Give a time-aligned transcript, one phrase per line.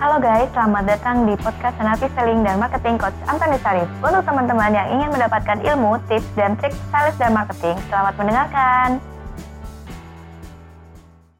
[0.00, 3.84] Halo guys, selamat datang di podcast Senapi Selling dan Marketing Coach Antoni Sarif.
[4.00, 8.96] Untuk teman-teman yang ingin mendapatkan ilmu, tips, dan trik sales dan marketing, selamat mendengarkan.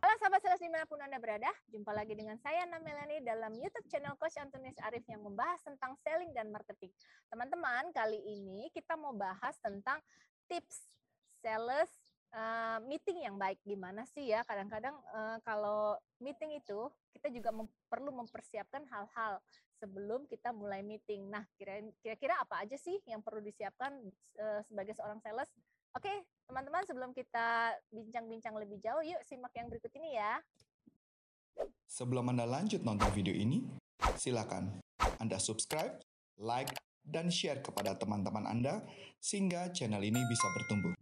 [0.04, 3.88] Halo sahabat sales di mana pun Anda berada, jumpa lagi dengan saya Namelani dalam YouTube
[3.88, 6.92] channel Coach Antonius Arif yang membahas tentang selling dan marketing.
[7.32, 10.04] Teman-teman, kali ini kita mau bahas tentang
[10.52, 10.84] tips
[11.40, 11.88] sales
[12.34, 17.66] uh, meeting yang baik gimana sih ya kadang-kadang uh, kalau meeting itu kita juga mem
[17.90, 19.42] perlu mempersiapkan hal-hal
[19.80, 21.32] sebelum kita mulai meeting.
[21.32, 23.96] Nah, kira-kira apa aja sih yang perlu disiapkan
[24.36, 25.48] uh, sebagai seorang sales?
[25.96, 26.12] Oke,
[26.46, 30.38] teman-teman sebelum kita bincang-bincang lebih jauh, yuk simak yang berikut ini ya.
[31.90, 33.66] Sebelum Anda lanjut nonton video ini,
[34.14, 34.78] silakan
[35.18, 35.98] Anda subscribe,
[36.38, 36.70] like,
[37.02, 38.86] dan share kepada teman-teman Anda
[39.18, 40.94] sehingga channel ini bisa bertumbuh.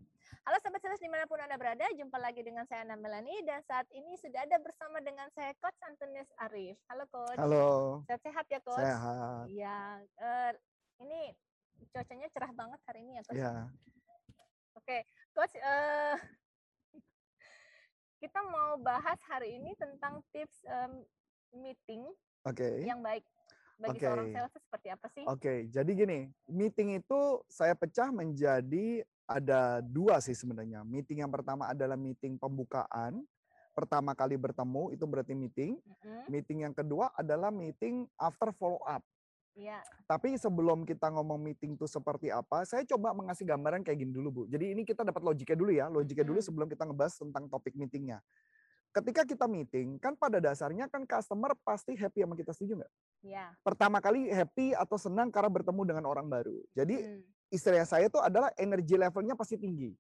[1.09, 4.45] Di mana pun Anda berada, jumpa lagi dengan saya Ana Melani dan saat ini sudah
[4.45, 6.77] ada bersama dengan saya Coach Antonius Arif.
[6.85, 7.41] Halo Coach.
[7.41, 7.69] Halo.
[8.05, 8.85] Sehat-sehat ya Coach?
[8.85, 9.49] Sehat.
[9.49, 10.53] Iya, uh,
[11.01, 11.33] ini
[11.97, 13.41] cuacanya cerah banget hari ini ya Coach?
[13.41, 13.53] Iya.
[14.77, 14.99] Oke,
[15.33, 16.17] Coach, uh,
[18.21, 21.09] kita mau bahas hari ini tentang tips um,
[21.57, 22.05] meeting
[22.45, 22.85] okay.
[22.85, 23.25] yang baik
[23.81, 24.13] bagi okay.
[24.13, 25.25] seorang sales seperti apa sih?
[25.25, 25.59] Oke, okay.
[25.73, 30.81] jadi gini, meeting itu saya pecah menjadi ada dua sih sebenarnya.
[30.89, 33.21] Meeting yang pertama adalah meeting pembukaan.
[33.77, 35.77] Pertama kali bertemu itu berarti meeting.
[35.79, 36.23] Mm-hmm.
[36.33, 39.05] Meeting yang kedua adalah meeting after follow up.
[39.55, 39.85] Yeah.
[40.09, 44.29] Tapi sebelum kita ngomong meeting itu seperti apa, saya coba mengasih gambaran kayak gini dulu,
[44.31, 44.43] Bu.
[44.51, 48.23] Jadi ini kita dapat logiknya dulu ya, logiknya dulu sebelum kita ngebahas tentang topik meetingnya.
[48.95, 52.93] Ketika kita meeting, kan pada dasarnya kan customer pasti happy sama kita, setuju nggak?
[53.27, 53.51] Yeah.
[53.67, 56.57] Pertama kali happy atau senang karena bertemu dengan orang baru.
[56.73, 59.93] Jadi hmm istilah saya itu adalah energi levelnya pasti tinggi.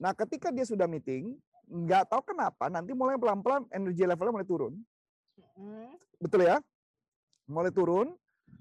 [0.00, 1.36] Nah, ketika dia sudah meeting,
[1.70, 4.74] nggak tahu kenapa nanti mulai pelan-pelan energi levelnya mulai turun.
[6.18, 6.58] Betul ya?
[7.50, 8.08] Mulai turun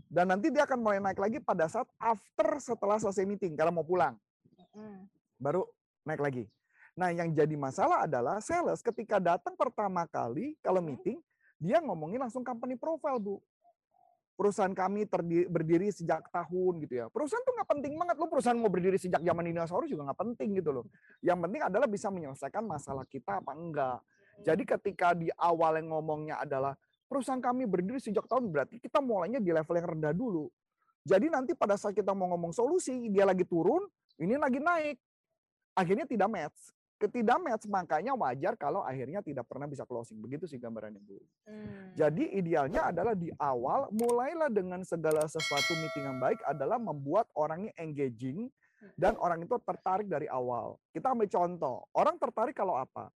[0.09, 3.85] dan nanti dia akan mulai naik lagi pada saat after setelah selesai meeting karena mau
[3.85, 4.17] pulang.
[5.39, 5.66] Baru
[6.03, 6.45] naik lagi.
[6.97, 11.22] Nah, yang jadi masalah adalah sales ketika datang pertama kali kalau meeting,
[11.55, 13.39] dia ngomongin langsung company profile, Bu
[14.39, 17.05] perusahaan kami terdiri, berdiri sejak tahun gitu ya.
[17.11, 20.55] Perusahaan tuh nggak penting banget loh perusahaan mau berdiri sejak zaman dinosaurus juga nggak penting
[20.63, 20.88] gitu loh.
[21.19, 23.99] Yang penting adalah bisa menyelesaikan masalah kita apa enggak.
[24.47, 26.79] Jadi ketika di awal yang ngomongnya adalah
[27.11, 30.47] perusahaan kami berdiri sejak tahun berarti kita mulainya di level yang rendah dulu.
[31.03, 33.83] Jadi nanti pada saat kita mau ngomong solusi, dia lagi turun,
[34.23, 34.95] ini lagi naik.
[35.75, 40.59] Akhirnya tidak match ketidak match makanya wajar kalau akhirnya tidak pernah bisa closing begitu sih
[40.59, 41.15] gambarannya bu.
[41.47, 41.95] Hmm.
[41.95, 47.71] Jadi idealnya adalah di awal mulailah dengan segala sesuatu meeting yang baik adalah membuat orangnya
[47.79, 48.51] engaging
[48.99, 49.23] dan hmm.
[49.23, 50.75] orang itu tertarik dari awal.
[50.91, 53.07] Kita ambil contoh orang tertarik kalau apa?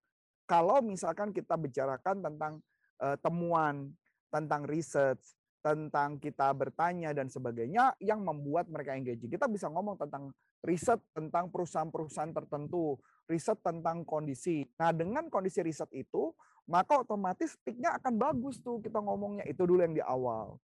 [0.47, 2.62] Kalau misalkan kita bicarakan tentang
[3.03, 3.91] uh, temuan,
[4.31, 5.22] tentang research,
[5.62, 9.31] tentang kita bertanya dan sebagainya yang membuat mereka engaging.
[9.31, 10.34] Kita bisa ngomong tentang
[10.67, 12.99] riset tentang perusahaan-perusahaan tertentu,
[13.31, 14.67] riset tentang kondisi.
[14.77, 16.34] Nah, dengan kondisi riset itu,
[16.67, 19.47] maka otomatis sticknya akan bagus tuh kita ngomongnya.
[19.47, 20.59] Itu dulu yang di awal.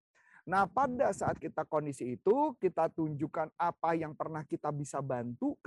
[0.47, 5.59] Nah, pada saat kita kondisi itu, kita tunjukkan apa yang pernah kita bisa bantu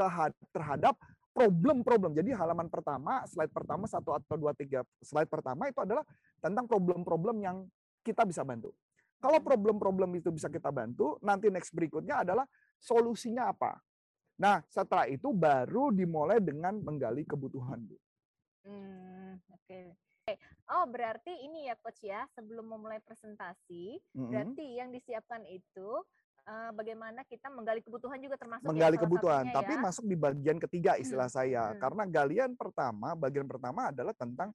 [0.50, 0.96] terhadap
[1.30, 2.16] problem-problem.
[2.16, 6.02] Jadi halaman pertama, slide pertama, satu atau dua, tiga slide pertama itu adalah
[6.42, 7.56] tentang problem-problem yang
[8.02, 8.72] kita bisa bantu.
[9.20, 12.48] Kalau problem-problem itu bisa kita bantu, nanti next berikutnya adalah
[12.80, 13.76] solusinya apa.
[14.40, 17.96] Nah, setelah itu baru dimulai dengan menggali kebutuhan, Bu.
[18.64, 19.60] Hmm, oke.
[19.68, 19.92] Okay.
[20.72, 24.28] Oh, berarti ini ya coach ya, sebelum memulai presentasi, mm-hmm.
[24.32, 26.00] berarti yang disiapkan itu
[26.48, 29.80] uh, bagaimana kita menggali kebutuhan juga termasuk ya menggali ya, kebutuhan, tapi ya.
[29.82, 31.36] masuk di bagian ketiga istilah hmm.
[31.36, 31.62] saya.
[31.74, 31.78] Hmm.
[31.82, 34.54] Karena galian pertama, bagian pertama adalah tentang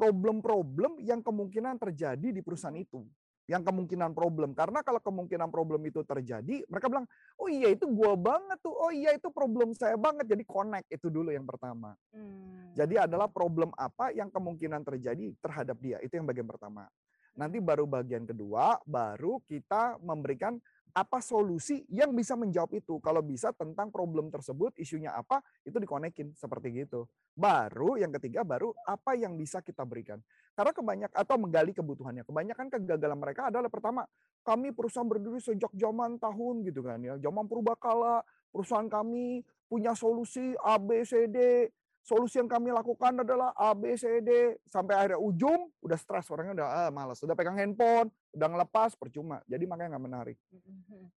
[0.00, 3.04] problem-problem yang kemungkinan terjadi di perusahaan itu
[3.50, 4.54] yang kemungkinan problem.
[4.54, 8.94] Karena kalau kemungkinan problem itu terjadi, mereka bilang, oh iya itu gua banget tuh, oh
[8.94, 10.30] iya itu problem saya banget.
[10.30, 11.98] Jadi connect itu dulu yang pertama.
[12.14, 12.70] Hmm.
[12.78, 15.98] Jadi adalah problem apa yang kemungkinan terjadi terhadap dia.
[15.98, 16.86] Itu yang bagian pertama.
[17.34, 20.54] Nanti baru bagian kedua, baru kita memberikan
[20.94, 22.98] apa solusi yang bisa menjawab itu.
[23.02, 27.06] Kalau bisa tentang problem tersebut, isunya apa, itu dikonekin seperti gitu.
[27.34, 30.18] Baru yang ketiga, baru apa yang bisa kita berikan.
[30.54, 32.26] Karena kebanyak atau menggali kebutuhannya.
[32.26, 34.02] Kebanyakan kegagalan mereka adalah pertama,
[34.40, 40.56] kami perusahaan berdiri sejak zaman tahun gitu kan ya, zaman purbakala, perusahaan kami punya solusi
[40.64, 41.68] A B C D,
[42.00, 46.56] solusi yang kami lakukan adalah A B C D sampai akhirnya ujung udah stres orangnya
[46.56, 49.42] udah ah, malas, udah pegang handphone, udah ngelepas percuma.
[49.50, 50.38] Jadi makanya nggak menarik.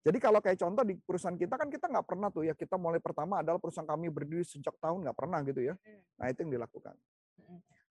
[0.00, 2.98] Jadi kalau kayak contoh di perusahaan kita kan kita nggak pernah tuh ya kita mulai
[2.98, 5.74] pertama adalah perusahaan kami berdiri sejak tahun nggak pernah gitu ya.
[6.16, 6.96] Nah itu yang dilakukan.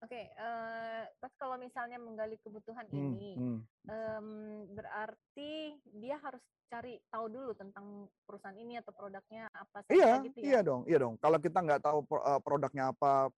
[0.02, 3.60] Oke, okay, uh, eh, kalau misalnya menggali kebutuhan hmm, ini, hmm.
[3.86, 4.28] um,
[4.74, 6.42] berarti dia harus
[6.74, 10.46] cari tahu dulu tentang perusahaan ini atau produknya apa saja Iya, gitu ya?
[10.50, 11.22] iya dong, iya dong.
[11.22, 13.30] Kalau kita nggak tahu eh, produknya apa,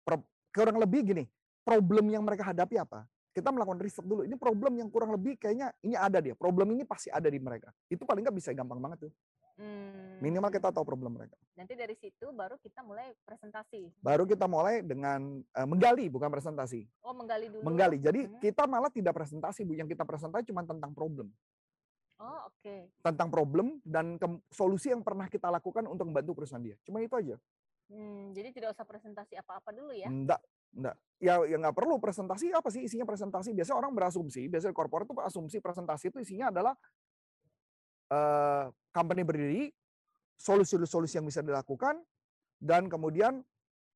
[0.00, 1.24] pro- kurang lebih gini,
[1.60, 3.04] problem yang mereka hadapi apa?
[3.36, 4.24] Kita melakukan riset dulu.
[4.24, 6.32] Ini problem yang kurang lebih kayaknya ini ada dia.
[6.32, 7.68] Problem ini pasti ada di mereka.
[7.84, 9.12] Itu paling nggak bisa gampang banget tuh.
[9.60, 10.16] Hmm.
[10.24, 11.36] Minimal kita tahu problem mereka.
[11.52, 13.92] Nanti dari situ baru kita mulai presentasi.
[14.00, 16.88] Baru kita mulai dengan eh, menggali, bukan presentasi.
[17.04, 17.60] Oh menggali dulu.
[17.60, 18.00] Menggali.
[18.00, 18.40] Jadi Hmm.
[18.40, 19.76] kita malah tidak presentasi, Bu.
[19.76, 21.28] Yang kita presentasi cuma tentang problem.
[22.16, 22.88] Oh oke.
[23.04, 26.80] Tentang problem dan ke- solusi yang pernah kita lakukan untuk membantu perusahaan dia.
[26.88, 27.36] Cuma itu aja.
[27.92, 30.08] Hmm, jadi tidak usah presentasi apa-apa dulu ya?
[30.08, 30.40] Enggak,
[30.74, 30.96] enggak.
[31.16, 33.56] Ya ya nggak perlu presentasi apa sih isinya presentasi?
[33.56, 36.74] Biasanya orang berasumsi, biasanya korporat itu asumsi presentasi itu isinya adalah
[38.12, 39.72] eh company berdiri,
[40.36, 42.04] solusi-solusi yang bisa dilakukan
[42.60, 43.40] dan kemudian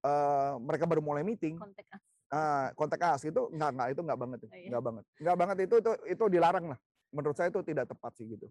[0.00, 1.60] eh mereka baru mulai meeting.
[1.60, 2.02] Kontak us.
[2.30, 4.68] Ah, kontak us itu enggak enggak itu enggak banget, Oh, iya.
[4.70, 5.04] enggak banget.
[5.20, 6.78] Enggak banget itu itu itu dilarang lah.
[7.10, 8.46] Menurut saya itu tidak tepat sih gitu.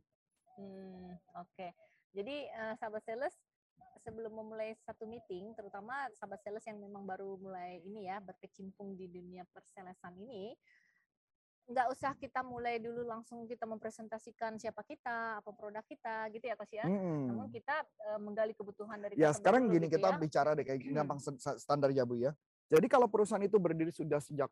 [0.59, 1.67] Hmm, oke.
[2.11, 3.33] Jadi eh, sahabat sales
[3.99, 9.11] sebelum memulai satu meeting, terutama sahabat sales yang memang baru mulai ini ya berkecimpung di
[9.11, 10.55] dunia perselesan ini,
[11.69, 16.57] nggak usah kita mulai dulu langsung kita mempresentasikan siapa kita, apa produk kita, gitu ya
[16.57, 16.85] Coach ya.
[16.89, 17.29] Mm-mm.
[17.29, 20.17] Namun kita eh, menggali kebutuhan dari Ya sekarang dulu gini gitu kita ya.
[20.17, 22.33] bicara deh kayak gampang standar ya Bu ya.
[22.69, 24.49] Jadi kalau perusahaan itu berdiri sudah sejak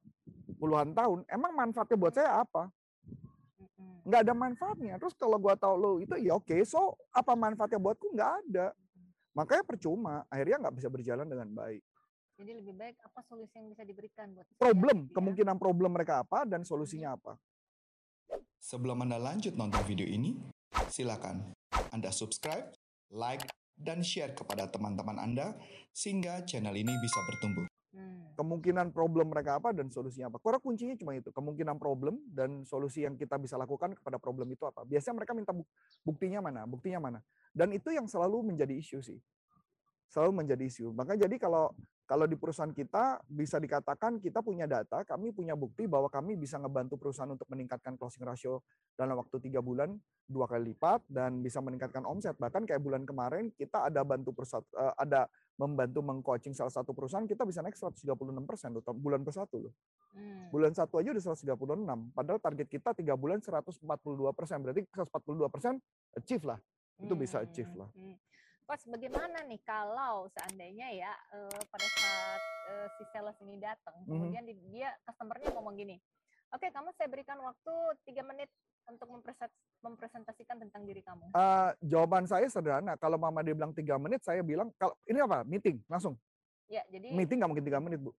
[0.57, 2.69] puluhan tahun, emang manfaatnya buat saya apa?
[4.07, 4.93] Nggak ada manfaatnya.
[5.01, 8.13] Terus kalau gua tahu lo itu ya oke, so apa manfaatnya buatku?
[8.13, 8.67] Nggak ada.
[9.37, 11.85] Makanya percuma, akhirnya nggak bisa berjalan dengan baik.
[12.41, 15.13] Jadi lebih baik apa solusi yang bisa diberikan buat Problem, gitu ya.
[15.13, 17.37] kemungkinan problem mereka apa dan solusinya apa.
[18.57, 20.41] Sebelum Anda lanjut nonton video ini,
[20.89, 21.53] silakan
[21.93, 22.73] Anda subscribe,
[23.13, 23.45] like,
[23.77, 25.53] dan share kepada teman-teman Anda
[25.93, 27.69] sehingga channel ini bisa bertumbuh.
[27.95, 28.29] Hmm.
[28.35, 30.37] Kemungkinan problem mereka apa dan solusinya apa.
[30.43, 34.67] Kurang kuncinya cuma itu, kemungkinan problem dan solusi yang kita bisa lakukan kepada problem itu
[34.67, 34.83] apa.
[34.83, 35.71] Biasanya mereka minta buk-
[36.03, 37.19] buktinya mana, buktinya mana.
[37.55, 39.19] Dan itu yang selalu menjadi isu sih.
[40.11, 40.91] Selalu menjadi isu.
[40.93, 41.71] Maka jadi kalau
[42.07, 46.55] kalau di perusahaan kita bisa dikatakan kita punya data, kami punya bukti bahwa kami bisa
[46.55, 48.63] ngebantu perusahaan untuk meningkatkan closing ratio
[48.95, 49.91] dalam waktu tiga bulan
[50.23, 52.39] dua kali lipat dan bisa meningkatkan omset.
[52.39, 55.27] Bahkan kayak bulan kemarin kita ada bantu perusahaan, eh, ada
[55.59, 59.73] membantu mengcoaching salah satu perusahaan kita bisa naik 136 persen bulan per satu loh.
[60.15, 60.47] Hmm.
[60.47, 62.15] Bulan satu aja udah 136.
[62.15, 63.83] Padahal target kita tiga bulan 142
[64.31, 64.63] persen.
[64.63, 65.73] Berarti 142 persen
[66.15, 66.59] achieve lah.
[67.03, 67.91] Itu bisa achieve lah.
[67.91, 68.15] Hmm.
[68.67, 74.11] Coach, bagaimana nih kalau seandainya ya eh, pada saat eh, si sales ini datang, Mhm.
[74.11, 75.95] kemudian di- dia customernya ngomong gini,
[76.51, 77.73] oke kamu saya berikan waktu
[78.03, 78.51] tiga menit
[78.83, 79.07] untuk
[79.81, 81.31] mempresentasikan tentang diri kamu.
[81.31, 82.95] Eh, jawaban saya sederhana.
[82.95, 85.47] Kalau mama dia bilang tiga menit, saya bilang kalau ini apa?
[85.47, 86.19] Meeting langsung.
[86.67, 88.11] Ya, jadi Meeting nggak mungkin tiga menit bu.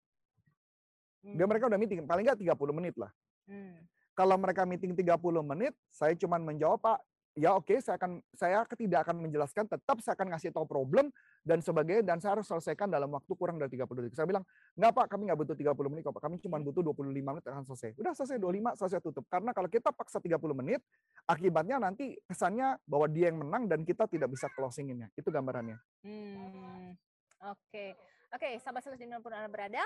[1.21, 3.13] hmm, Dia mereka udah meeting paling nggak 30 menit lah.
[3.45, 3.85] hmm,
[4.17, 5.15] Kalau mereka meeting 30
[5.45, 6.99] menit, saya cuman menjawab Pak,
[7.39, 11.15] ya oke saya akan saya tidak akan menjelaskan, tetap saya akan ngasih tahu problem
[11.47, 14.19] dan sebagainya dan saya harus selesaikan dalam waktu kurang dari 30 detik.
[14.19, 14.43] Saya bilang,
[14.75, 17.65] enggak Pak, kami nggak butuh 30 menit kok Pak, kami cuma butuh 25 menit akan
[17.65, 17.95] selesai.
[18.03, 19.25] Udah selesai 25, selesai tutup.
[19.31, 20.83] Karena kalau kita paksa 30 menit,
[21.31, 25.09] akibatnya nanti kesannya bahwa dia yang menang dan kita tidak bisa closinginnya.
[25.15, 25.79] Itu gambarannya.
[26.03, 27.09] hmm,
[27.39, 27.95] Oke,
[28.35, 29.79] oke, sahabat sales di mana pun anda berada,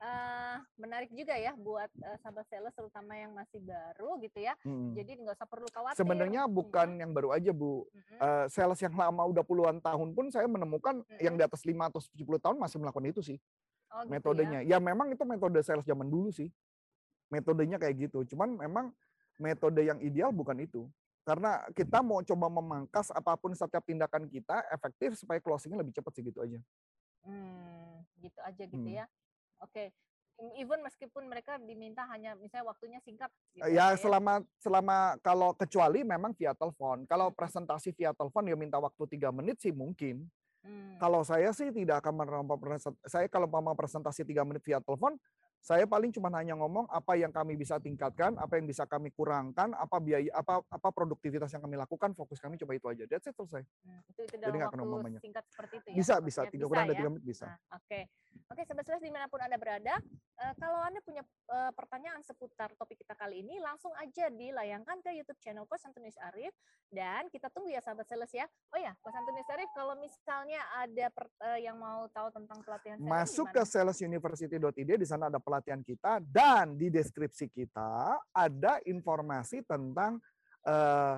[0.00, 4.54] eh, menarik juga ya buat eh, sahabat sales terutama yang masih baru gitu ya.
[4.64, 4.92] Mm.
[4.96, 5.98] Jadi nggak usah perlu khawatir.
[6.00, 7.84] Sebenarnya bukan yang baru aja Bu.
[7.92, 8.16] mhm.
[8.20, 12.00] Eh, sales yang lama udah puluhan tahun pun saya menemukan yang di atas 5 atau
[12.00, 13.38] 70 tahun masih melakukan itu sih.
[13.92, 14.12] Oh, gitu ya.
[14.16, 14.60] metodenya.
[14.64, 14.78] Ya.
[14.80, 16.48] memang itu metode sales zaman dulu sih.
[17.28, 18.24] Metodenya kayak gitu.
[18.32, 18.92] Cuman memang
[19.40, 20.88] metode yang ideal bukan itu.
[21.22, 26.12] Karena kita mau coba memangkas apa pun setiap tindakan kita efektif supaya closingnya lebih cepat
[26.18, 26.58] sih gitu aja.
[27.22, 28.98] Hmm, gitu aja gitu Hmm.
[28.98, 29.04] ya.
[29.62, 29.94] Oke.
[30.58, 36.02] Even meskipun mereka diminta hanya misalnya waktunya singkat gitu Ya Pak, selama selama kalau kecuali
[36.02, 37.06] memang via telepon.
[37.06, 40.26] Kalau presentasi via telepon dia minta waktu tiga menit sih mungkin.
[40.62, 43.02] Hmm, Kalau saya sih tidak akan menerima presentasi.
[43.06, 45.14] Saya kalau mau presentasi tiga menit via telepon,
[45.62, 49.70] saya paling cuma hanya ngomong apa yang kami bisa tingkatkan, apa yang bisa kami kurangkan,
[49.78, 53.06] apa biaya, apa apa produktivitas yang kami lakukan, fokus kami coba itu aja.
[53.06, 53.62] That's it selesai.
[53.62, 55.20] hmm, itu itu Jadi dalam nggak kena waktu mamanya.
[55.22, 55.96] singkat seperti itu ya.
[56.02, 56.50] Bisa bisa ya?
[56.50, 56.98] tiga kurang ya?
[56.98, 57.46] tiga menit bisa.
[57.46, 58.00] Nah, oke.
[58.50, 59.94] Oke, sobat di mana pun Anda berada,
[60.40, 65.14] eh, kalau Anda punya eh, pertanyaan seputar topik kita kali ini, langsung aja dilayangkan ke
[65.14, 66.52] YouTube channel Coach Antonius Arif,
[66.90, 68.44] dan kita tunggu ya sahabat sales ya.
[68.74, 72.96] Oh ya, Coach Antonius Arif, kalau misalnya ada per- eh, yang mau tahu tentang pelatihan
[73.00, 73.56] sales, Masuk gimana?
[73.56, 80.16] ke salesuniversity.id di sana ada pelatihan kita dan di deskripsi kita ada informasi tentang
[80.64, 81.16] eh,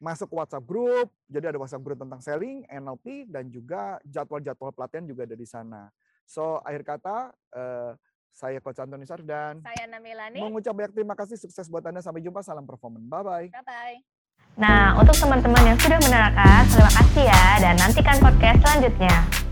[0.00, 1.08] masuk WhatsApp group.
[1.28, 5.88] Jadi ada WhatsApp group tentang selling, NLP dan juga jadwal-jadwal pelatihan juga ada di sana.
[6.28, 7.16] So akhir kata
[7.56, 7.92] eh,
[8.30, 9.64] Saya Coach Antoni Sardan.
[9.64, 10.38] Saya Namilani.
[10.38, 11.98] Mengucap banyak terima kasih, sukses buat Anda.
[11.98, 13.04] Sampai jumpa, salam performan.
[13.10, 13.50] Bye-bye.
[13.50, 13.96] Bye-bye.
[14.54, 19.49] Nah, untuk teman-teman yang sudah menerangkan, terima kasih ya dan nantikan podcast selanjutnya.